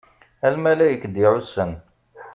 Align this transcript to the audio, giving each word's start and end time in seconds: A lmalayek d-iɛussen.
A 0.45 0.47
lmalayek 0.53 1.03
d-iɛussen. 1.13 1.71